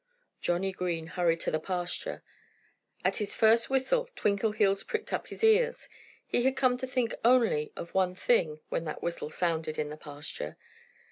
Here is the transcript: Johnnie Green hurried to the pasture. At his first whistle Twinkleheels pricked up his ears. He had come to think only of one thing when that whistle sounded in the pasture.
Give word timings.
Johnnie 0.41 0.71
Green 0.71 1.05
hurried 1.05 1.41
to 1.41 1.51
the 1.51 1.59
pasture. 1.59 2.23
At 3.05 3.17
his 3.17 3.35
first 3.35 3.69
whistle 3.69 4.09
Twinkleheels 4.15 4.83
pricked 4.83 5.13
up 5.13 5.27
his 5.27 5.43
ears. 5.43 5.87
He 6.25 6.41
had 6.41 6.57
come 6.57 6.75
to 6.79 6.87
think 6.87 7.13
only 7.23 7.71
of 7.75 7.93
one 7.93 8.15
thing 8.15 8.61
when 8.69 8.85
that 8.85 9.03
whistle 9.03 9.29
sounded 9.29 9.77
in 9.77 9.91
the 9.91 9.97
pasture. 9.97 10.57